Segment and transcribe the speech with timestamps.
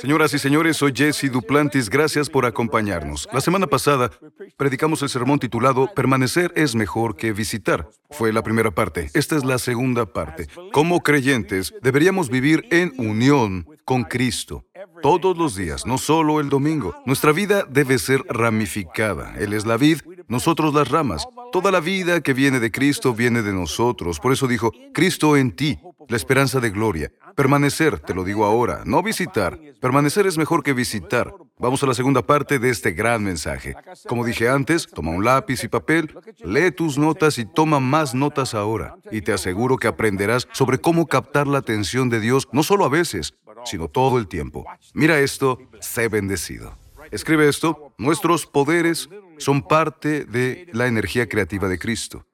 [0.00, 1.90] Señoras y señores, soy Jesse Duplantis.
[1.90, 3.28] Gracias por acompañarnos.
[3.32, 4.10] La semana pasada
[4.56, 7.88] predicamos el sermón titulado Permanecer es mejor que visitar.
[8.10, 9.10] Fue la primera parte.
[9.14, 10.46] Esta es la segunda parte.
[10.72, 14.66] Como creyentes, deberíamos vivir en unión con Cristo.
[15.00, 16.94] Todos los días, no solo el domingo.
[17.06, 19.34] Nuestra vida debe ser ramificada.
[19.38, 21.26] Él es la vid, nosotros las ramas.
[21.52, 24.20] Toda la vida que viene de Cristo viene de nosotros.
[24.20, 27.10] Por eso dijo, Cristo en ti, la esperanza de gloria.
[27.34, 29.58] Permanecer, te lo digo ahora, no visitar.
[29.80, 31.32] Permanecer es mejor que visitar.
[31.58, 33.74] Vamos a la segunda parte de este gran mensaje.
[34.06, 38.54] Como dije antes, toma un lápiz y papel, lee tus notas y toma más notas
[38.54, 38.96] ahora.
[39.10, 42.88] Y te aseguro que aprenderás sobre cómo captar la atención de Dios, no solo a
[42.88, 44.64] veces, sino todo el tiempo.
[44.94, 46.76] Mira esto, sé bendecido.
[47.10, 49.08] Escribe esto, nuestros poderes
[49.38, 52.26] son parte de la energía creativa de Cristo.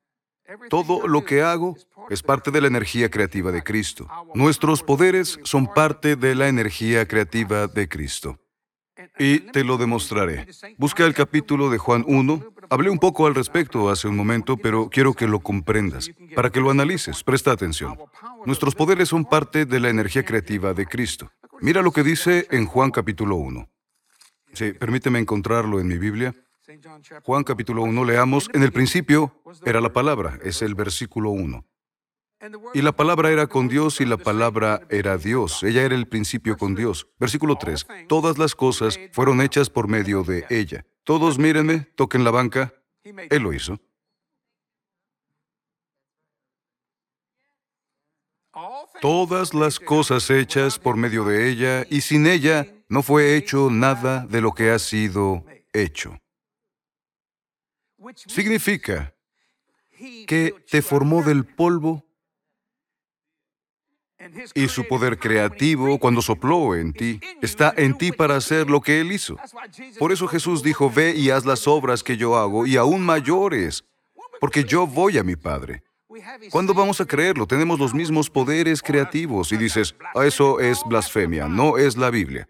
[0.68, 1.77] Todo lo que hago
[2.10, 4.09] es parte de la energía creativa de Cristo.
[4.34, 8.38] Nuestros poderes son parte de la energía creativa de Cristo.
[9.19, 10.47] Y te lo demostraré.
[10.79, 12.55] Busca el capítulo de Juan 1.
[12.71, 16.61] Hablé un poco al respecto hace un momento, pero quiero que lo comprendas, para que
[16.61, 17.23] lo analices.
[17.23, 17.99] Presta atención.
[18.46, 21.30] Nuestros poderes son parte de la energía creativa de Cristo.
[21.61, 23.69] Mira lo que dice en Juan capítulo 1.
[24.52, 26.35] Sí, permíteme encontrarlo en mi Biblia.
[27.23, 31.65] Juan capítulo 1, leamos, en el principio era la palabra, es el versículo 1.
[32.74, 35.62] Y la palabra era con Dios y la palabra era Dios.
[35.62, 37.06] Ella era el principio con Dios.
[37.18, 37.87] Versículo 3.
[38.09, 40.84] Todas las cosas fueron hechas por medio de ella.
[41.04, 42.74] Todos mírenme, toquen la banca.
[43.02, 43.78] Él lo hizo.
[49.00, 54.26] Todas las cosas hechas por medio de ella y sin ella no fue hecho nada
[54.26, 56.18] de lo que ha sido hecho.
[58.15, 59.15] Significa
[60.26, 62.04] que te formó del polvo
[64.55, 69.01] y su poder creativo, cuando sopló en ti, está en ti para hacer lo que
[69.01, 69.37] Él hizo.
[69.99, 73.84] Por eso Jesús dijo, ve y haz las obras que yo hago, y aún mayores,
[74.41, 75.83] porque yo voy a mi Padre.
[76.51, 77.47] ¿Cuándo vamos a creerlo?
[77.47, 82.49] Tenemos los mismos poderes creativos y dices, ah, eso es blasfemia, no es la Biblia.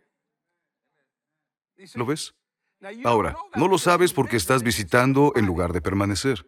[1.95, 2.35] ¿Lo ves?
[3.05, 6.47] Ahora, no lo sabes porque estás visitando en lugar de permanecer.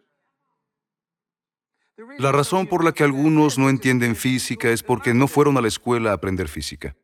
[2.19, 5.67] La razón por la que algunos no entienden física es porque no fueron a la
[5.67, 6.95] escuela a aprender física.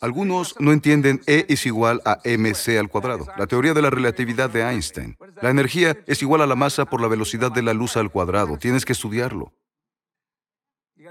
[0.00, 4.50] Algunos no entienden E es igual a mc al cuadrado, la teoría de la relatividad
[4.50, 5.16] de Einstein.
[5.40, 8.58] La energía es igual a la masa por la velocidad de la luz al cuadrado.
[8.58, 9.54] Tienes que estudiarlo.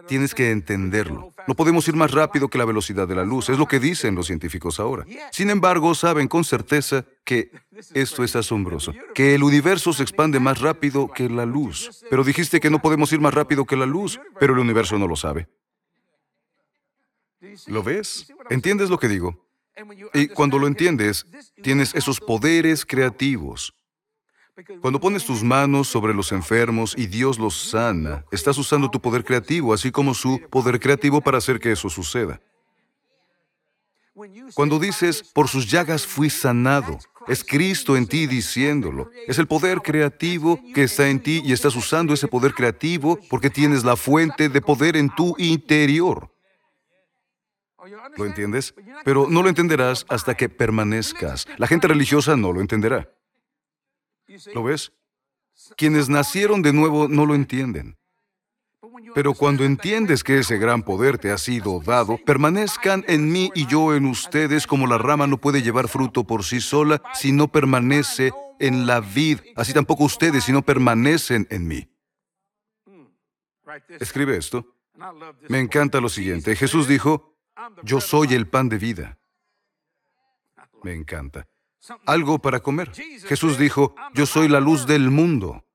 [0.08, 1.34] Tienes que entenderlo.
[1.48, 4.16] No podemos ir más rápido que la velocidad de la luz, es lo que dicen
[4.16, 5.06] los científicos ahora.
[5.32, 7.52] Sin embargo, saben con certeza que
[7.94, 12.04] esto es asombroso, que el universo se expande más rápido que la luz.
[12.10, 15.08] Pero dijiste que no podemos ir más rápido que la luz, pero el universo no
[15.08, 15.48] lo sabe.
[17.68, 18.32] ¿Lo ves?
[18.50, 19.46] ¿Entiendes lo que digo?
[20.14, 21.26] Y cuando lo entiendes,
[21.62, 23.74] tienes esos poderes creativos
[24.82, 29.24] cuando pones tus manos sobre los enfermos y Dios los sana, estás usando tu poder
[29.24, 32.40] creativo, así como su poder creativo para hacer que eso suceda.
[34.54, 39.10] Cuando dices, por sus llagas fui sanado, es Cristo en ti diciéndolo.
[39.28, 43.50] Es el poder creativo que está en ti y estás usando ese poder creativo porque
[43.50, 46.30] tienes la fuente de poder en tu interior.
[48.18, 48.76] ¿Lo entiendes?
[49.04, 51.48] Pero no lo entenderás hasta que permanezcas.
[51.58, 53.10] La gente religiosa no lo entenderá.
[54.54, 54.92] ¿Lo ves?
[55.78, 57.98] Quienes nacieron de nuevo no lo entienden.
[59.16, 63.66] Pero cuando entiendes que ese gran poder te ha sido dado, permanezcan en mí y
[63.68, 67.48] yo en ustedes como la rama no puede llevar fruto por sí sola si no
[67.48, 71.90] permanece en la vid, así tampoco ustedes si no permanecen en mí.
[74.00, 74.76] Escribe esto.
[75.50, 76.56] Me encanta lo siguiente.
[76.56, 77.36] Jesús dijo,
[77.84, 79.18] yo soy el pan de vida.
[80.84, 81.48] Me encanta
[82.06, 82.92] algo para comer.
[82.94, 85.66] Jesús dijo, yo soy la luz del mundo.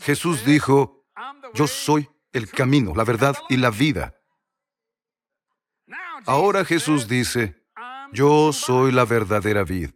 [0.00, 1.06] Jesús dijo,
[1.54, 4.16] yo soy el camino, la verdad y la vida.
[6.26, 7.64] Ahora Jesús dice,
[8.12, 9.90] yo soy la verdadera vid.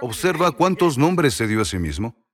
[0.00, 2.24] Observa cuántos nombres se dio a sí mismo.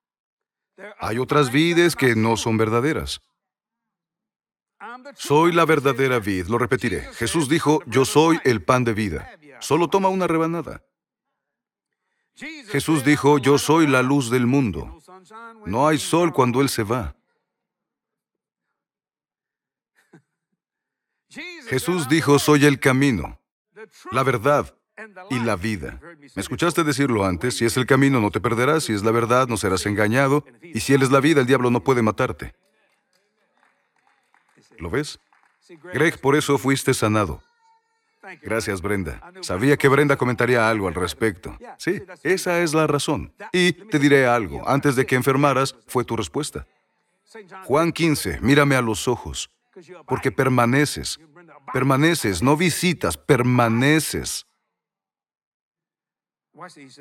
[0.98, 3.22] Hay otras vides que no son verdaderas.
[5.14, 7.02] Soy la verdadera vid, lo repetiré.
[7.14, 9.38] Jesús dijo, yo soy el pan de vida.
[9.60, 10.82] Solo toma una rebanada.
[12.34, 14.98] Jesús dijo, yo soy la luz del mundo.
[15.66, 17.16] No hay sol cuando Él se va.
[21.68, 23.40] Jesús dijo, soy el camino,
[24.10, 24.74] la verdad
[25.30, 26.00] y la vida.
[26.34, 27.56] ¿Me escuchaste decirlo antes?
[27.56, 28.84] Si es el camino, no te perderás.
[28.84, 30.44] Si es la verdad, no serás engañado.
[30.62, 32.54] Y si Él es la vida, el diablo no puede matarte.
[34.82, 35.20] ¿Lo ves?
[35.94, 37.40] Greg, por eso fuiste sanado.
[38.42, 39.20] Gracias, Brenda.
[39.40, 41.56] Sabía que Brenda comentaría algo al respecto.
[41.78, 43.32] Sí, esa es la razón.
[43.52, 46.66] Y te diré algo, antes de que enfermaras, fue tu respuesta.
[47.64, 49.50] Juan 15, mírame a los ojos,
[50.06, 51.20] porque permaneces,
[51.72, 54.46] permaneces, no visitas, permaneces.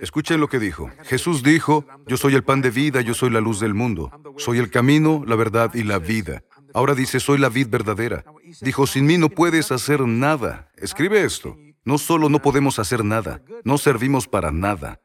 [0.01, 0.89] Escuchen lo que dijo.
[1.03, 4.59] Jesús dijo, yo soy el pan de vida, yo soy la luz del mundo, soy
[4.59, 6.43] el camino, la verdad y la vida.
[6.73, 8.23] Ahora dice, soy la vid verdadera.
[8.61, 10.69] Dijo, sin mí no puedes hacer nada.
[10.75, 11.57] Escribe esto.
[11.83, 14.99] No solo no podemos hacer nada, no servimos para nada.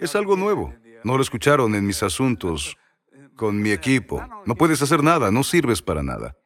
[0.00, 0.74] Es algo nuevo.
[1.02, 2.76] No lo escucharon en mis asuntos
[3.36, 4.24] con mi equipo.
[4.44, 6.36] No puedes hacer nada, no sirves para nada.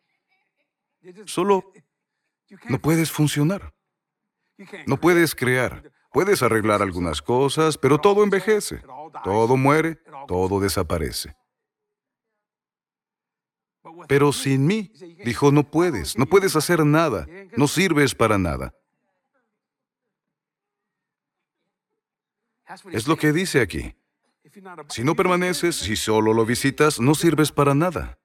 [1.26, 1.73] Solo
[2.69, 3.73] no puedes funcionar.
[4.87, 5.91] No puedes crear.
[6.12, 8.82] Puedes arreglar algunas cosas, pero todo envejece.
[9.25, 9.99] Todo muere,
[10.29, 11.35] todo desaparece.
[14.08, 14.93] Pero sin mí,
[15.25, 17.26] dijo, no puedes, no puedes hacer nada,
[17.56, 18.75] no sirves para nada.
[22.90, 23.94] Es lo que dice aquí.
[24.88, 28.19] Si no permaneces, si solo lo visitas, no sirves para nada.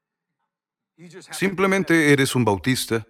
[1.32, 3.08] Simplemente eres un bautista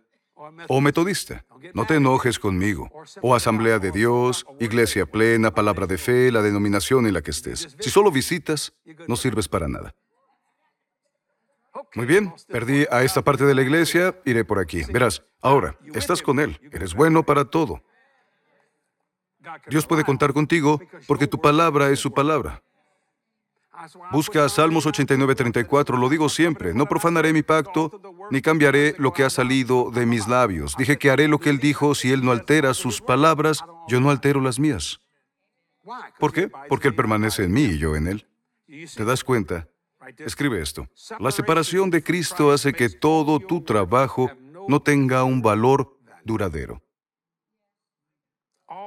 [0.67, 1.45] o metodista.
[1.73, 2.89] No te enojes conmigo.
[3.21, 7.75] O Asamblea de Dios, Iglesia Plena, Palabra de Fe, la denominación en la que estés.
[7.79, 8.73] Si solo visitas,
[9.07, 9.95] no sirves para nada.
[11.97, 14.83] Muy bien, perdí a esta parte de la iglesia, iré por aquí.
[14.83, 17.81] Verás, ahora, estás con Él, eres bueno para todo.
[19.67, 22.61] Dios puede contar contigo porque tu palabra es su palabra.
[24.11, 27.99] Busca Salmos 89:34, lo digo siempre, no profanaré mi pacto,
[28.29, 30.75] ni cambiaré lo que ha salido de mis labios.
[30.77, 34.11] Dije que haré lo que Él dijo, si Él no altera sus palabras, yo no
[34.11, 34.99] altero las mías.
[36.19, 36.51] ¿Por qué?
[36.69, 38.27] Porque Él permanece en mí y yo en Él.
[38.95, 39.67] ¿Te das cuenta?
[40.19, 40.87] Escribe esto.
[41.19, 44.31] La separación de Cristo hace que todo tu trabajo
[44.67, 46.81] no tenga un valor duradero.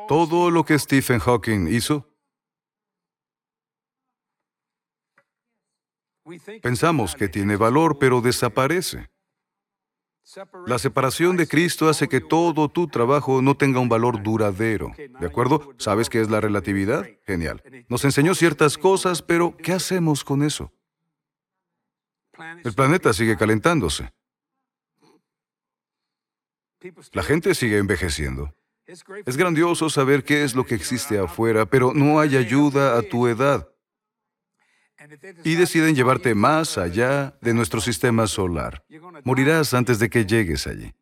[0.08, 2.06] Todo lo que Stephen Hawking hizo,
[6.62, 9.08] pensamos que tiene valor, pero desaparece.
[10.66, 14.92] La separación de Cristo hace que todo tu trabajo no tenga un valor duradero.
[15.18, 15.74] ¿De acuerdo?
[15.78, 17.06] ¿Sabes qué es la relatividad?
[17.26, 17.62] Genial.
[17.88, 20.72] Nos enseñó ciertas cosas, pero ¿qué hacemos con eso?
[22.64, 24.12] El planeta sigue calentándose.
[27.12, 28.54] La gente sigue envejeciendo.
[28.86, 33.28] Es grandioso saber qué es lo que existe afuera, pero no hay ayuda a tu
[33.28, 33.68] edad.
[35.44, 38.84] Y deciden llevarte más allá de nuestro sistema solar.
[39.24, 40.92] Morirás antes de que llegues allí.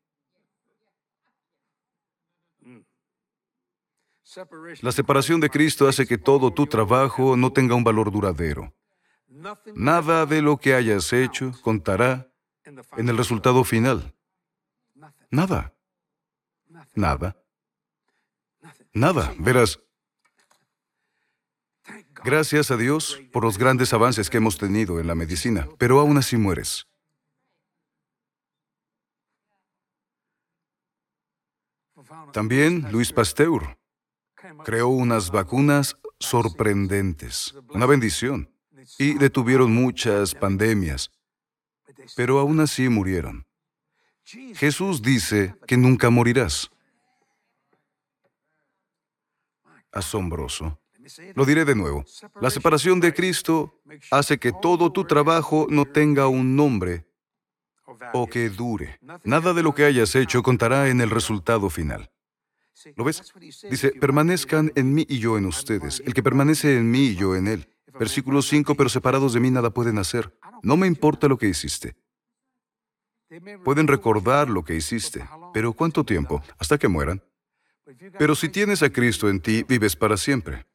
[4.82, 8.73] La separación de Cristo hace que todo tu trabajo no tenga un valor duradero.
[9.75, 12.29] Nada de lo que hayas hecho contará
[12.96, 14.14] en el resultado final.
[15.31, 15.73] Nada.
[16.94, 17.37] Nada.
[18.93, 19.35] Nada.
[19.38, 19.81] Verás,
[22.25, 26.19] gracias a Dios por los grandes avances que hemos tenido en la medicina, pero aún
[26.19, 26.87] así mueres.
[32.32, 33.79] También Luis Pasteur
[34.64, 38.51] creó unas vacunas sorprendentes, una bendición
[38.99, 41.11] y detuvieron muchas pandemias,
[42.17, 43.47] pero aún así murieron.
[44.55, 46.70] Jesús dice que nunca morirás.
[49.91, 50.79] Asombroso.
[51.35, 52.05] Lo diré de nuevo.
[52.41, 53.81] La separación de Cristo
[54.11, 57.06] hace que todo tu trabajo no tenga un nombre
[58.13, 58.99] o que dure.
[59.25, 62.11] Nada de lo que hayas hecho contará en el resultado final.
[62.97, 63.32] ¿Lo ves?
[63.70, 66.01] Dice, permanezcan en mí y yo en ustedes.
[66.05, 67.69] El que permanece en mí y yo en él.
[67.98, 70.36] Versículo 5, pero separados de mí nada pueden hacer.
[70.62, 71.96] No me importa lo que hiciste.
[73.64, 76.43] Pueden recordar lo que hiciste, pero ¿cuánto tiempo?
[76.58, 77.22] Hasta que mueran.
[78.19, 80.67] Pero si tienes a Cristo en ti, vives para siempre.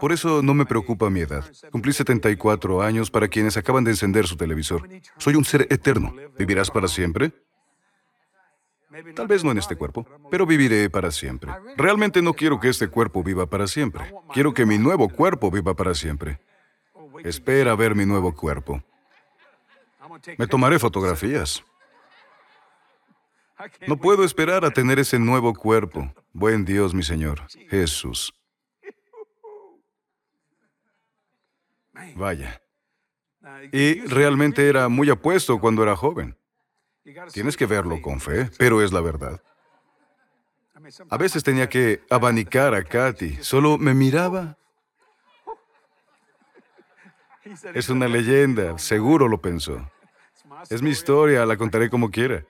[0.00, 1.44] Por eso no me preocupa mi edad.
[1.70, 4.88] Cumplí 74 años para quienes acaban de encender su televisor.
[5.16, 6.14] Soy un ser eterno.
[6.38, 7.32] ¿Vivirás para siempre?
[9.14, 11.50] Tal vez no en este cuerpo, pero viviré para siempre.
[11.76, 14.12] Realmente no quiero que este cuerpo viva para siempre.
[14.32, 16.40] Quiero que mi nuevo cuerpo viva para siempre.
[17.24, 18.82] Espera ver mi nuevo cuerpo.
[20.36, 21.64] Me tomaré fotografías.
[23.86, 26.12] No puedo esperar a tener ese nuevo cuerpo.
[26.32, 28.34] Buen Dios, mi Señor, Jesús.
[32.16, 32.60] Vaya.
[33.72, 36.36] Y realmente era muy apuesto cuando era joven.
[37.32, 39.42] Tienes que verlo con fe, pero es la verdad.
[41.10, 43.38] A veces tenía que abanicar a Katy.
[43.40, 44.56] Solo me miraba.
[47.74, 49.90] Es una leyenda, seguro lo pensó.
[50.70, 52.44] Es mi historia, la contaré como quiera.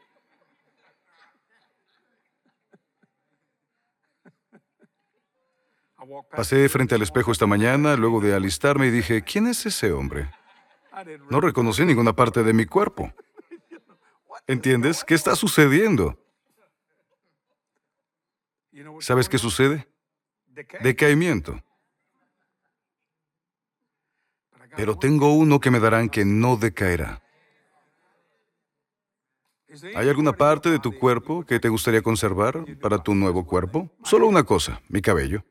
[6.30, 10.30] Pasé frente al espejo esta mañana, luego de alistarme, y dije, ¿quién es ese hombre?
[11.30, 13.12] No reconocí ninguna parte de mi cuerpo.
[14.46, 15.04] ¿Entiendes?
[15.04, 16.18] ¿Qué está sucediendo?
[19.00, 19.88] ¿Sabes qué sucede?
[20.80, 21.62] Decaimiento.
[24.76, 27.22] Pero tengo uno que me darán que no decaerá.
[29.94, 33.90] ¿Hay alguna parte de tu cuerpo que te gustaría conservar para tu nuevo cuerpo?
[34.04, 35.44] Solo una cosa, mi cabello.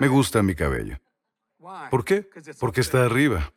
[0.00, 0.98] Me gusta mi cabello.
[1.90, 2.28] ¿Por qué?
[2.58, 3.52] Porque está arriba.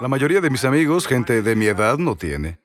[0.00, 2.58] La mayoría de mis amigos, gente de mi edad, no tiene.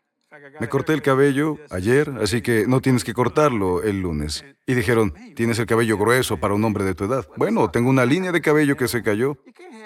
[0.60, 4.44] Me corté el cabello ayer, así que no tienes que cortarlo el lunes.
[4.66, 7.28] Y dijeron, tienes el cabello grueso para un hombre de tu edad.
[7.38, 9.38] Bueno, tengo una línea de cabello que se cayó.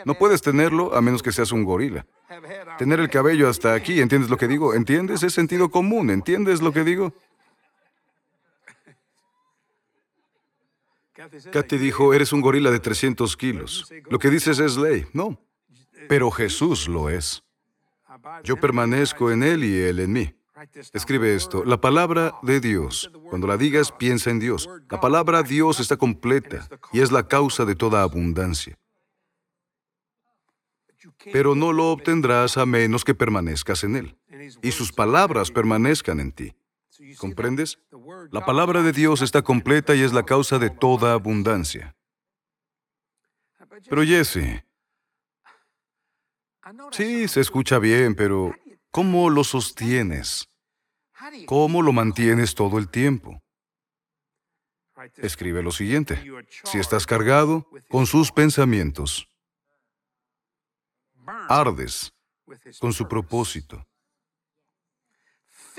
[0.06, 2.06] No puedes tenerlo a menos que seas un gorila.
[2.77, 4.74] Tener el cabello hasta aquí, ¿entiendes lo que digo?
[4.74, 5.24] ¿Entiendes?
[5.24, 7.13] Es sentido común, ¿entiendes lo que digo?
[11.51, 13.91] Katy dijo, eres un gorila de 300 kilos.
[14.10, 15.06] Lo que dices es ley.
[15.13, 15.38] No,
[16.12, 17.41] pero Jesús lo es.
[18.44, 20.36] Yo permanezco en Él y Él en mí.
[20.91, 23.10] Escribe esto, la palabra de Dios.
[23.30, 24.68] Cuando la digas, piensa en Dios.
[24.89, 28.77] La palabra Dios está completa y es la causa de toda abundancia.
[31.32, 34.18] Pero no lo obtendrás a menos que permanezcas en Él
[34.62, 36.53] y sus palabras permanezcan en ti.
[37.20, 37.80] ¿Comprendes?
[38.32, 41.96] La palabra de Dios está completa y es la causa de toda abundancia.
[43.89, 44.65] Pero Jesse,
[46.92, 48.56] sí, se escucha bien, pero
[48.92, 50.48] ¿cómo lo sostienes?
[51.46, 53.42] ¿Cómo lo mantienes todo el tiempo?
[55.18, 56.24] Escribe lo siguiente.
[56.63, 59.28] Si estás cargado con sus pensamientos,
[61.48, 62.13] ardes
[62.80, 63.86] con su propósito,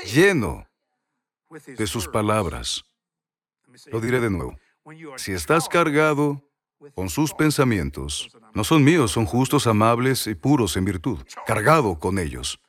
[0.05, 0.67] lleno
[1.67, 2.83] de sus palabras.
[3.87, 4.57] Lo diré de nuevo.
[5.17, 6.43] Si estás cargado
[6.95, 12.19] con sus pensamientos, no son míos, son justos, amables y puros en virtud, cargado con
[12.19, 12.61] ellos.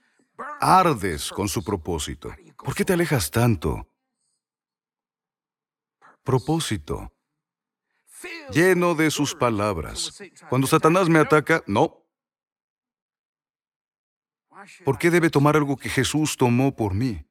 [0.59, 2.33] Ardes con su propósito.
[2.57, 3.87] ¿Por qué te alejas tanto?
[6.23, 7.11] Propósito.
[8.51, 10.21] Lleno de sus palabras.
[10.49, 12.05] Cuando Satanás me ataca, no.
[14.85, 17.25] ¿Por qué debe tomar algo que Jesús tomó por mí?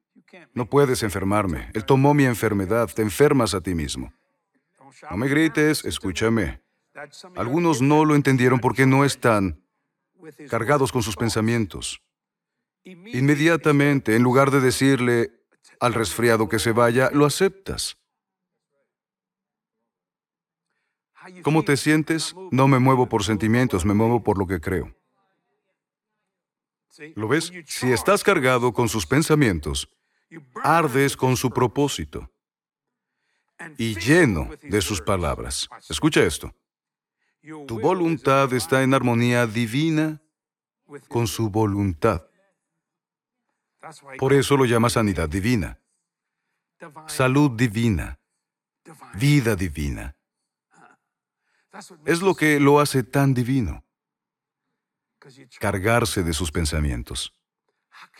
[0.53, 1.71] No puedes enfermarme.
[1.73, 2.89] Él tomó mi enfermedad.
[2.93, 4.13] Te enfermas a ti mismo.
[5.09, 6.62] No me grites, escúchame.
[7.35, 9.63] Algunos no lo entendieron porque no están
[10.49, 12.01] cargados con sus pensamientos.
[12.83, 15.31] Inmediatamente, en lugar de decirle
[15.79, 17.97] al resfriado que se vaya, lo aceptas.
[21.41, 22.35] ¿Cómo te sientes?
[22.51, 24.93] No me muevo por sentimientos, me muevo por lo que creo.
[27.15, 27.51] ¿Lo ves?
[27.65, 29.89] Si estás cargado con sus pensamientos,
[30.63, 32.29] ardes con su propósito
[33.77, 35.69] y lleno de sus palabras.
[35.89, 36.53] Escucha esto.
[37.43, 40.21] Tu voluntad está en armonía divina
[41.09, 42.25] con su voluntad.
[44.17, 45.77] Por eso lo llama sanidad divina,
[47.07, 48.17] salud divina,
[49.15, 50.15] vida divina.
[52.05, 53.83] Es lo que lo hace tan divino,
[55.59, 57.33] cargarse de sus pensamientos.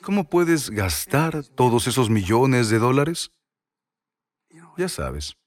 [0.01, 3.31] ¿Cómo puedes gastar todos esos millones de dólares?
[4.75, 5.37] Ya sabes,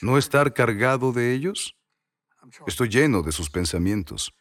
[0.00, 1.76] no estar cargado de ellos.
[2.66, 4.34] Estoy lleno de sus pensamientos.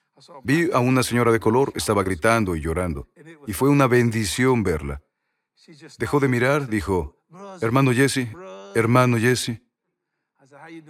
[0.43, 3.07] Vi a una señora de color, estaba gritando y llorando,
[3.47, 5.01] y fue una bendición verla.
[5.97, 7.15] Dejó de mirar, dijo,
[7.61, 8.27] hermano Jesse,
[8.75, 9.61] hermano Jesse.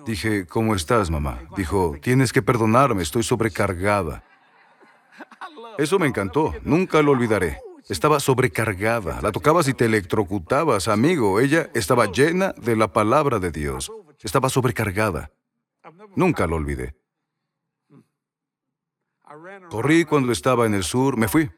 [0.05, 1.39] Dije, ¿cómo estás, mamá?
[1.55, 4.23] Dijo, tienes que perdonarme, estoy sobrecargada.
[5.77, 7.59] Eso me encantó, nunca lo olvidaré.
[7.87, 9.19] Estaba sobrecargada.
[9.21, 11.39] La tocabas y te electrocutabas, amigo.
[11.39, 13.91] Ella estaba llena de la palabra de Dios.
[14.21, 15.31] Estaba sobrecargada.
[16.15, 16.95] Nunca lo olvidé.
[19.69, 21.49] Corrí cuando estaba en el sur, me fui.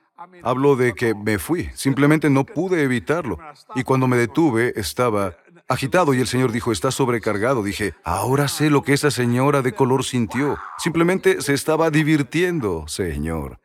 [0.44, 1.70] Hablo de que me fui.
[1.74, 3.40] Simplemente no pude evitarlo.
[3.76, 5.36] Y cuando me detuve, estaba
[5.68, 7.64] agitado y el Señor dijo, está sobrecargado.
[7.64, 10.58] Dije, ahora sé lo que esa señora de color sintió.
[10.78, 13.60] Simplemente se estaba divirtiendo, Señor.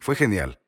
[0.00, 0.60] Fue genial.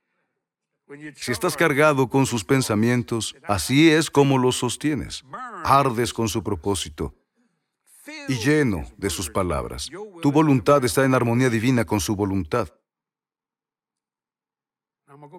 [1.17, 5.25] Si estás cargado con sus pensamientos, así es como los sostienes.
[5.65, 7.15] Ardes con su propósito
[8.29, 9.89] y lleno de sus palabras.
[10.23, 12.69] Tu voluntad está en armonía divina con su voluntad.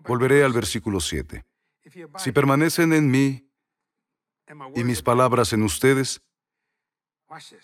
[0.08, 1.46] Volveré al versículo 7.
[2.18, 3.50] Si permanecen en mí
[4.76, 6.22] y mis palabras en ustedes,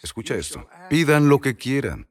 [0.01, 2.07] escucha esto, pidan lo que quieran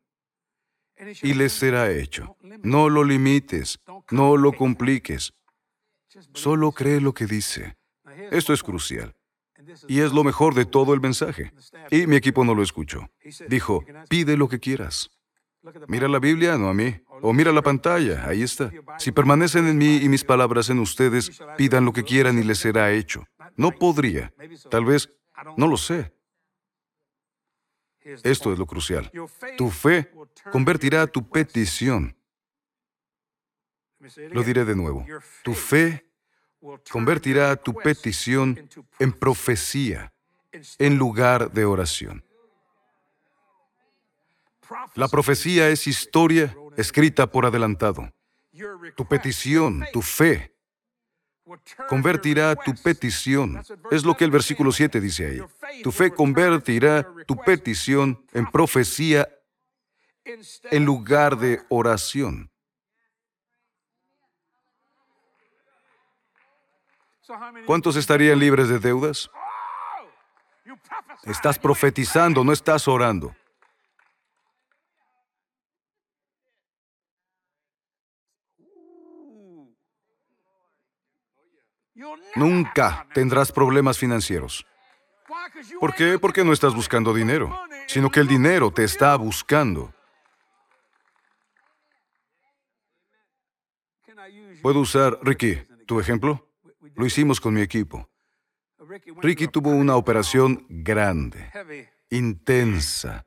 [1.22, 2.36] y les será hecho.
[2.62, 5.32] No lo limites, no lo compliques.
[6.32, 7.76] Solo cree lo que dice.
[8.30, 9.14] Esto es crucial.
[9.88, 11.52] Y es lo mejor de todo el mensaje.
[11.90, 13.08] Y mi equipo no lo escuchó.
[13.48, 15.10] Dijo, pide lo que quieras.
[15.88, 16.94] Mira la Biblia, no a mí.
[17.22, 18.70] O mira la pantalla, ahí está.
[18.98, 22.58] Si permanecen en mí y mis palabras en ustedes, pidan lo que quieran y les
[22.58, 23.24] será hecho.
[23.56, 24.32] No podría.
[24.70, 25.08] Tal vez,
[25.56, 26.12] no lo sé.
[28.22, 29.10] Esto es lo crucial.
[29.56, 30.10] Tu fe
[30.52, 32.14] convertirá tu petición.
[34.30, 35.06] Lo diré de nuevo.
[35.42, 36.04] Tu fe
[36.90, 38.68] convertirá tu petición
[38.98, 40.12] en profecía
[40.78, 42.24] en lugar de oración.
[44.94, 48.12] La profecía es historia escrita por adelantado.
[48.96, 50.54] Tu petición, tu fe,
[51.88, 53.62] convertirá tu petición.
[53.90, 55.82] Es lo que el versículo 7 dice ahí.
[55.82, 59.28] Tu fe convertirá tu petición en profecía
[60.24, 62.50] en lugar de oración.
[67.66, 69.30] ¿Cuántos estarían libres de deudas?
[71.24, 73.34] Estás profetizando, no estás orando.
[82.34, 84.66] Nunca tendrás problemas financieros.
[85.80, 86.18] ¿Por qué?
[86.18, 89.94] Porque no estás buscando dinero, sino que el dinero te está buscando.
[94.62, 96.53] ¿Puedo usar, Ricky, tu ejemplo?
[96.94, 98.08] Lo hicimos con mi equipo.
[99.22, 101.50] Ricky tuvo una operación grande,
[102.10, 103.26] intensa,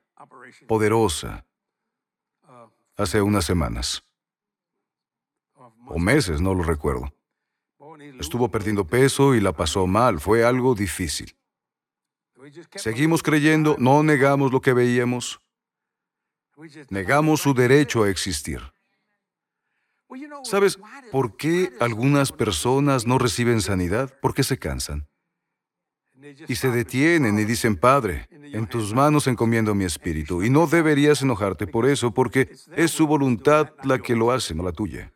[0.67, 1.45] poderosa,
[2.95, 4.03] hace unas semanas.
[5.87, 7.11] O meses, no lo recuerdo.
[8.19, 11.35] Estuvo perdiendo peso y la pasó mal, fue algo difícil.
[12.75, 15.41] Seguimos creyendo, no negamos lo que veíamos,
[16.89, 18.61] negamos su derecho a existir.
[20.43, 20.79] ¿Sabes
[21.11, 24.13] por qué algunas personas no reciben sanidad?
[24.21, 25.07] Porque se cansan.
[26.47, 30.43] Y se detienen y dicen, Padre, en tus manos encomiendo mi espíritu.
[30.43, 34.63] Y no deberías enojarte por eso, porque es su voluntad la que lo hace, no
[34.63, 35.13] la tuya.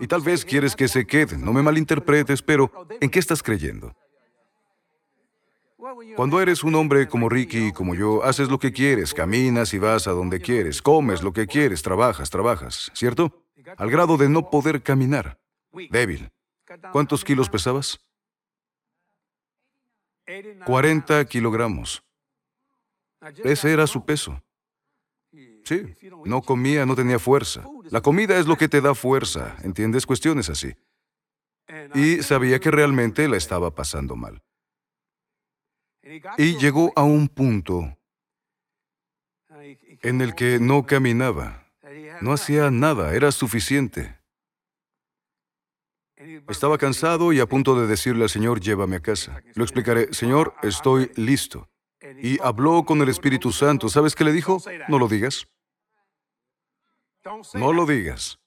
[0.00, 3.94] Y tal vez quieres que se queden, no me malinterpretes, pero ¿en qué estás creyendo?
[6.16, 9.78] Cuando eres un hombre como Ricky y como yo, haces lo que quieres, caminas y
[9.78, 13.43] vas a donde quieres, comes lo que quieres, trabajas, trabajas, ¿cierto?
[13.76, 15.38] Al grado de no poder caminar.
[15.90, 16.30] Débil.
[16.92, 17.98] ¿Cuántos kilos pesabas?
[20.66, 22.02] 40 kilogramos.
[23.42, 24.42] Ese era su peso.
[25.64, 27.64] Sí, no comía, no tenía fuerza.
[27.90, 30.06] La comida es lo que te da fuerza, ¿entiendes?
[30.06, 30.74] Cuestiones así.
[31.94, 34.42] Y sabía que realmente la estaba pasando mal.
[36.36, 37.96] Y llegó a un punto
[40.02, 41.63] en el que no caminaba,
[42.20, 44.18] no hacía nada, era suficiente.
[46.48, 49.42] Estaba cansado y a punto de decirle al Señor, llévame a casa.
[49.54, 51.68] Lo explicaré, Señor, estoy listo.
[52.22, 53.88] Y habló con el Espíritu Santo.
[53.88, 54.62] ¿Sabes qué le dijo?
[54.88, 55.46] No lo digas.
[57.54, 58.38] No lo digas.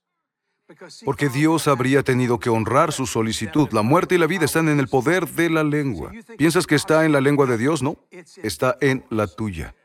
[1.05, 3.69] Porque Dios habría tenido que honrar su solicitud.
[3.71, 6.11] La muerte y la vida están en el poder de la lengua.
[6.37, 7.81] ¿Piensas que está en la lengua de Dios?
[7.81, 7.97] No,
[8.43, 9.75] está en la tuya.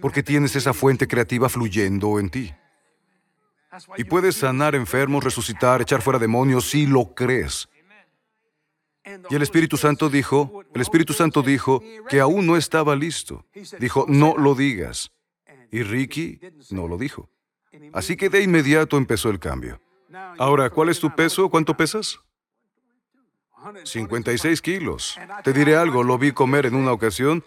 [0.00, 2.54] Porque tienes esa fuente creativa fluyendo en ti.
[3.96, 7.68] Y puedes sanar enfermos, resucitar, echar fuera demonios si lo crees.
[9.30, 13.44] Y el Espíritu Santo dijo, el Espíritu Santo dijo que aún no estaba listo.
[13.78, 15.12] Dijo, no lo digas.
[15.70, 17.28] Y Ricky no lo dijo.
[17.92, 19.80] Así que de inmediato empezó el cambio.
[20.38, 21.50] Ahora, ¿cuál es tu peso?
[21.50, 22.18] ¿Cuánto pesas?
[23.84, 25.18] 56 kilos.
[25.42, 27.42] Te diré algo, lo vi comer en una ocasión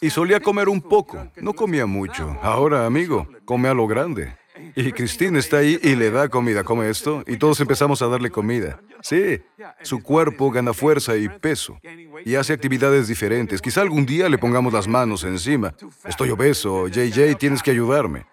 [0.00, 2.36] y solía comer un poco, no comía mucho.
[2.42, 4.36] Ahora, amigo, come a lo grande.
[4.74, 8.30] Y Cristina está ahí y le da comida, come esto, y todos empezamos a darle
[8.30, 8.80] comida.
[9.02, 9.40] Sí,
[9.82, 11.78] su cuerpo gana fuerza y peso,
[12.24, 13.60] y hace actividades diferentes.
[13.60, 15.74] Quizá algún día le pongamos las manos encima.
[16.04, 18.26] Estoy obeso, JJ, tienes que ayudarme.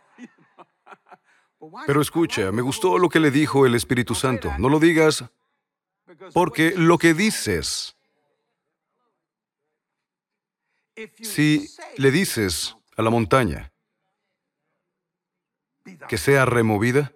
[1.86, 4.54] Pero escucha, me gustó lo que le dijo el Espíritu Santo.
[4.58, 5.26] No lo digas
[6.34, 7.96] porque lo que dices,
[11.22, 13.72] si le dices a la montaña
[16.08, 17.14] que sea removida,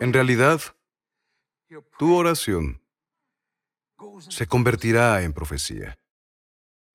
[0.00, 0.60] en realidad
[1.98, 2.82] tu oración
[4.28, 5.98] se convertirá en profecía.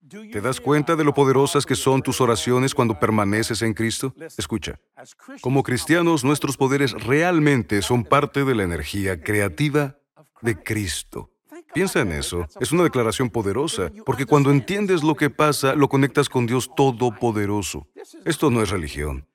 [0.09, 4.13] ¿Te das cuenta de lo poderosas que son tus oraciones cuando permaneces en Cristo?
[4.37, 4.79] Escucha,
[5.41, 9.99] como cristianos nuestros poderes realmente son parte de la energía creativa
[10.41, 11.30] de Cristo.
[11.73, 12.45] Piensa en eso.
[12.59, 17.87] Es una declaración poderosa, porque cuando entiendes lo que pasa, lo conectas con Dios Todopoderoso.
[18.25, 19.25] Esto no es religión.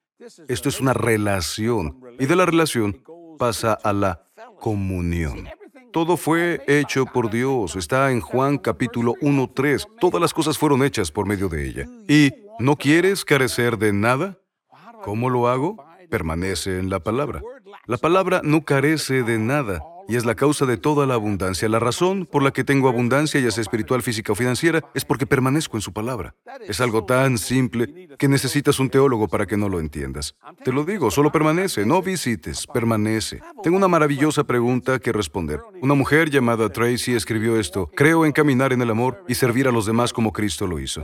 [0.49, 1.99] Esto es una relación.
[2.19, 3.03] Y de la relación
[3.39, 4.27] pasa a la
[4.61, 5.49] comunión.
[5.93, 7.77] Todo fue hecho por Dios.
[7.77, 9.87] Está en Juan capítulo 1.3.
[9.99, 11.87] Todas las cosas fueron hechas por medio de ella.
[12.07, 14.39] ¿Y no quieres carecer de nada?
[15.03, 15.83] ¿Cómo lo hago?
[16.11, 17.41] Permanece en la palabra.
[17.87, 21.69] La palabra no carece de nada y es la causa de toda la abundancia.
[21.69, 25.27] La razón por la que tengo abundancia, ya sea espiritual, física o financiera, es porque
[25.27, 26.35] permanezco en su palabra.
[26.67, 30.37] Es algo tan simple que necesitas un teólogo para que no lo entiendas.
[30.65, 33.41] Te lo digo, solo permanece, no visites, permanece.
[33.63, 35.61] Tengo una maravillosa pregunta que responder.
[35.81, 39.73] Una mujer llamada Tracy escribió esto, creo en caminar en el amor y servir a
[39.73, 41.03] los demás como Cristo lo hizo.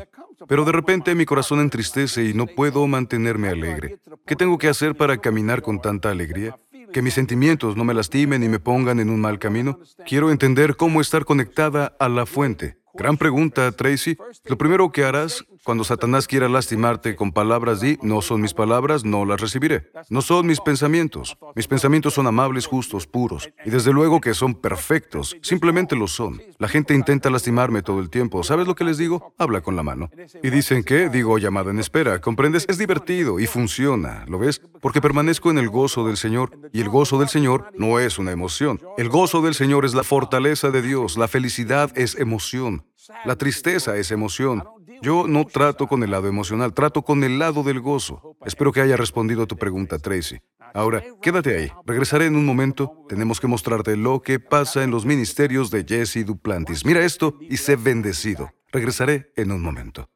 [0.49, 3.99] Pero de repente mi corazón entristece y no puedo mantenerme alegre.
[4.27, 6.57] ¿Qué tengo que hacer para caminar con tanta alegría?
[6.93, 9.81] Que mis sentimientos no me lastimen y me pongan en un mal camino?
[10.07, 12.77] Quiero entender cómo estar conectada a la fuente.
[12.95, 14.17] Gran pregunta, Tracy.
[14.45, 19.05] Lo primero que harás cuando Satanás quiera lastimarte con palabras, di, no son mis palabras,
[19.05, 19.93] no las recibiré.
[20.11, 21.39] No son mis pensamientos.
[21.55, 23.49] Mis pensamientos son amables, justos, puros.
[23.65, 25.37] Y desde luego que son perfectos.
[25.41, 26.43] Simplemente lo son.
[26.59, 28.43] La gente intenta lastimarme todo el tiempo.
[28.43, 29.35] ¿Sabes lo que les digo?
[29.39, 30.11] Habla con la mano.
[30.43, 32.21] Y dicen que, digo, llamada en espera.
[32.21, 32.67] ¿Comprendes?
[32.69, 34.25] Es divertido y funciona.
[34.27, 34.61] ¿Lo ves?
[34.81, 36.59] Porque permanezco en el gozo del Señor.
[36.73, 38.81] Y el gozo del Señor no es una emoción.
[38.99, 41.17] El gozo del Señor es la fortaleza de Dios.
[41.17, 42.85] La felicidad es emoción.
[43.25, 44.65] La tristeza es emoción.
[45.03, 48.37] Yo no trato con el lado emocional, trato con el lado del gozo.
[48.47, 50.39] Espero que haya respondido a tu pregunta, Tracy.
[50.75, 51.73] Ahora, quédate ahí.
[51.85, 53.05] Regresaré en un momento.
[53.09, 56.85] Tenemos que mostrarte lo que pasa en los ministerios de Jesse Duplantis.
[56.85, 58.53] Mira esto y sé bendecido.
[58.71, 60.09] Regresaré en un momento.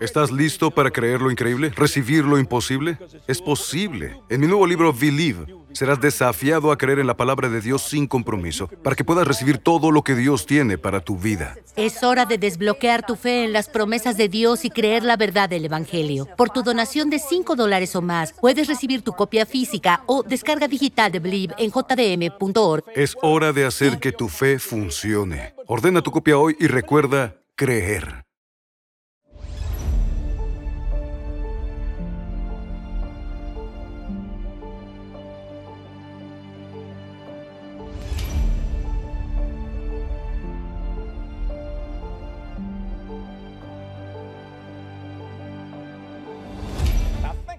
[0.00, 1.72] ¿Estás listo para creer lo increíble?
[1.74, 2.98] ¿Recibir lo imposible?
[3.26, 4.20] Es posible.
[4.28, 8.06] En mi nuevo libro, Believe, serás desafiado a creer en la palabra de Dios sin
[8.06, 11.56] compromiso, para que puedas recibir todo lo que Dios tiene para tu vida.
[11.76, 15.48] Es hora de desbloquear tu fe en las promesas de Dios y creer la verdad
[15.48, 16.26] del Evangelio.
[16.36, 20.68] Por tu donación de 5 dólares o más, puedes recibir tu copia física o descarga
[20.68, 22.84] digital de Believe en jdm.org.
[22.94, 25.54] Es hora de hacer que tu fe funcione.
[25.66, 28.25] Ordena tu copia hoy y recuerda creer.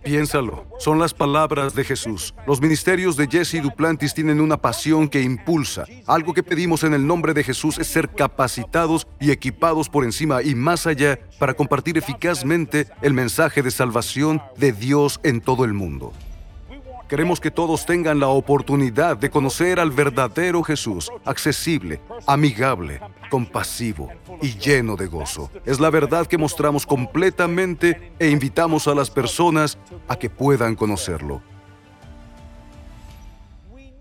[0.07, 2.33] Piénsalo, son las palabras de Jesús.
[2.47, 5.83] Los ministerios de Jesse Duplantis tienen una pasión que impulsa.
[6.05, 10.41] Algo que pedimos en el nombre de Jesús es ser capacitados y equipados por encima
[10.41, 15.73] y más allá para compartir eficazmente el mensaje de salvación de Dios en todo el
[15.73, 16.13] mundo.
[17.07, 24.09] Queremos que todos tengan la oportunidad de conocer al verdadero Jesús, accesible, amigable, compasivo
[24.41, 25.49] y lleno de gozo.
[25.65, 29.77] Es la verdad que mostramos completamente e invitamos a las personas
[30.09, 31.41] a que puedan conocerlo.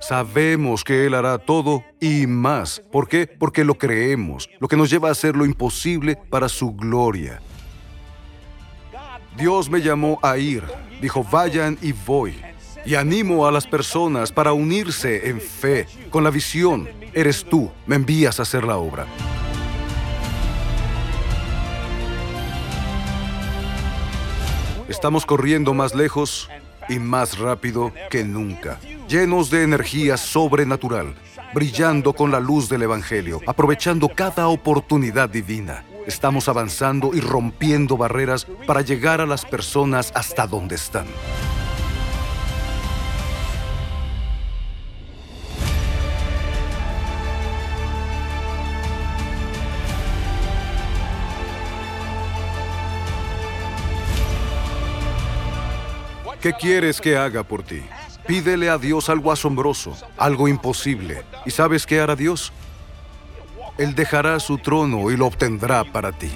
[0.00, 2.82] Sabemos que Él hará todo y más.
[2.90, 3.28] ¿Por qué?
[3.28, 7.40] Porque lo creemos, lo que nos lleva a hacer lo imposible para su gloria.
[9.36, 10.64] Dios me llamó a ir.
[11.00, 12.34] Dijo, vayan y voy
[12.86, 16.88] y animo a las personas para unirse en fe con la visión.
[17.12, 19.06] Eres tú, me envías a hacer la obra.
[24.88, 26.48] Estamos corriendo más lejos
[26.88, 31.16] y más rápido que nunca, llenos de energía sobrenatural,
[31.52, 35.84] brillando con la luz del Evangelio, aprovechando cada oportunidad divina.
[36.06, 41.06] Estamos avanzando y rompiendo barreras para llegar a las personas hasta donde están.
[56.46, 57.82] ¿Qué quieres que haga por ti?
[58.24, 61.24] Pídele a Dios algo asombroso, algo imposible.
[61.44, 62.52] ¿Y sabes qué hará Dios?
[63.78, 66.30] Él dejará su trono y lo obtendrá para ti.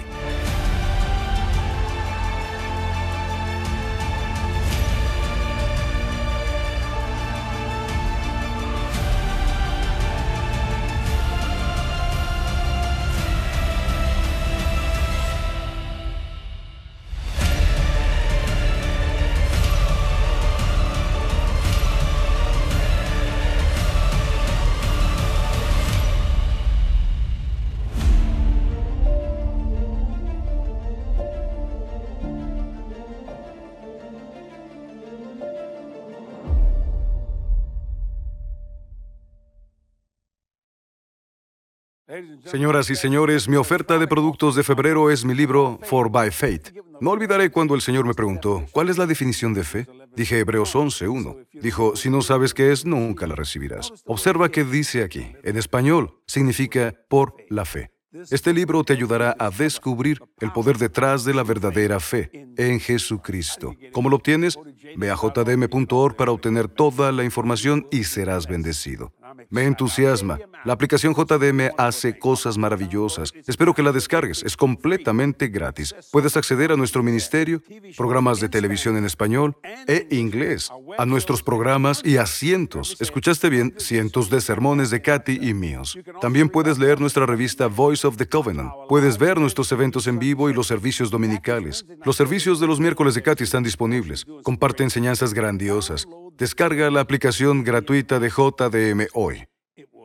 [42.44, 46.72] Señoras y señores, mi oferta de productos de febrero es mi libro For by Faith.
[47.00, 49.87] No olvidaré cuando el Señor me preguntó, ¿cuál es la definición de fe?
[50.14, 51.46] Dije Hebreos 11.1.
[51.53, 53.92] Dijo, si no sabes qué es, nunca la recibirás.
[54.07, 55.33] Observa qué dice aquí.
[55.42, 57.90] En español significa por la fe.
[58.12, 63.76] Este libro te ayudará a descubrir el poder detrás de la verdadera fe en Jesucristo.
[63.92, 64.59] ¿Cómo lo obtienes?
[64.96, 69.12] Ve a jdm.org para obtener toda la información y serás bendecido.
[69.51, 70.38] Me entusiasma.
[70.64, 73.33] La aplicación JDM hace cosas maravillosas.
[73.47, 74.43] Espero que la descargues.
[74.43, 75.95] Es completamente gratis.
[76.12, 77.62] Puedes acceder a nuestro ministerio,
[77.97, 83.75] programas de televisión en español e inglés, a nuestros programas y a cientos, escuchaste bien,
[83.79, 85.99] cientos de sermones de Katy y míos.
[86.21, 88.71] También puedes leer nuestra revista Voice of the Covenant.
[88.88, 91.87] Puedes ver nuestros eventos en vivo y los servicios dominicales.
[92.05, 94.27] Los servicios de los miércoles de Katy están disponibles.
[94.43, 96.07] Comparte enseñanzas grandiosas.
[96.40, 99.46] Descarga la aplicación gratuita de JDM hoy.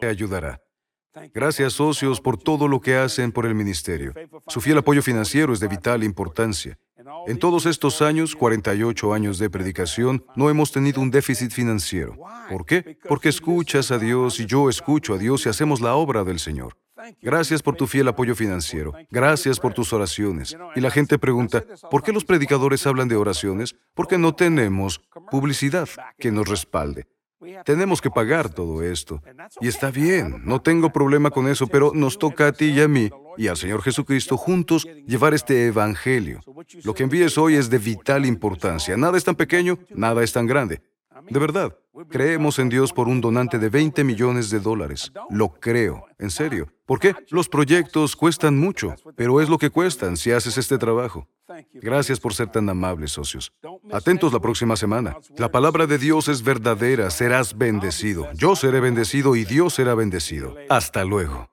[0.02, 0.62] Te ayudará.
[1.34, 4.14] Gracias socios por todo lo que hacen por el ministerio.
[4.48, 6.78] Su fiel apoyo financiero es de vital importancia.
[7.28, 12.16] En todos estos años, 48 años de predicación, no hemos tenido un déficit financiero.
[12.50, 12.98] ¿Por qué?
[13.08, 16.78] Porque escuchas a Dios y yo escucho a Dios y hacemos la obra del Señor.
[17.22, 18.94] Gracias por tu fiel apoyo financiero.
[19.12, 20.56] Gracias por tus oraciones.
[20.76, 23.76] Y la gente pregunta, ¿por qué los predicadores hablan de oraciones?
[23.94, 25.88] Porque no tenemos publicidad
[26.18, 27.08] que nos respalde.
[27.66, 29.22] Tenemos que pagar todo esto.
[29.62, 32.88] Y está bien, no tengo problema con eso, pero nos toca a ti y a
[32.88, 36.42] mí y al Señor Jesucristo juntos llevar este Evangelio.
[36.84, 38.98] Lo que envíes hoy es de vital importancia.
[38.98, 40.82] Nada es tan pequeño, nada es tan grande.
[41.30, 41.76] De verdad,
[42.10, 45.12] creemos en Dios por un donante de 20 millones de dólares.
[45.30, 46.68] Lo creo, en serio.
[46.86, 47.16] ¿Por qué?
[47.30, 51.28] Los proyectos cuestan mucho, pero es lo que cuestan si haces este trabajo.
[51.74, 53.52] Gracias por ser tan amables, socios.
[53.92, 55.18] Atentos la próxima semana.
[55.38, 58.28] La palabra de Dios es verdadera, serás bendecido.
[58.34, 60.56] Yo seré bendecido y Dios será bendecido.
[60.70, 61.50] Hasta luego.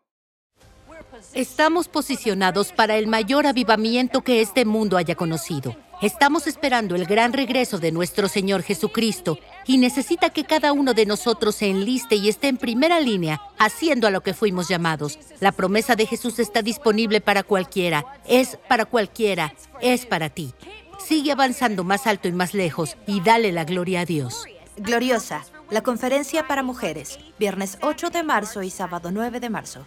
[1.35, 5.75] Estamos posicionados para el mayor avivamiento que este mundo haya conocido.
[6.03, 9.39] Estamos esperando el gran regreso de nuestro Señor Jesucristo
[9.69, 14.09] y necesita que cada uno de nosotros se enliste y esté en primera línea, haciendo
[14.09, 15.17] a lo que fuimos llamados.
[15.39, 20.53] La promesa de Jesús está disponible para cualquiera, es para cualquiera, es para ti.
[20.99, 24.45] Sigue avanzando más alto y más lejos y dale la gloria a Dios.
[24.79, 29.87] Gloriosa, la conferencia para mujeres, viernes 8 de marzo y sábado 9 de marzo.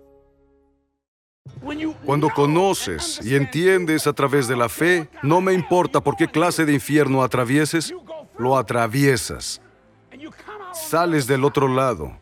[2.05, 6.65] Cuando conoces y entiendes a través de la fe, no me importa por qué clase
[6.65, 7.93] de infierno atravieses,
[8.37, 9.61] lo atraviesas.
[10.73, 12.17] Sales del otro lado,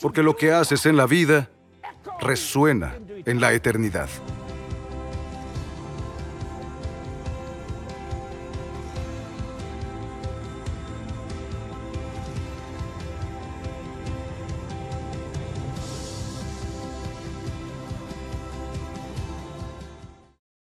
[0.00, 1.50] porque lo que haces en la vida
[2.20, 4.08] resuena en la eternidad.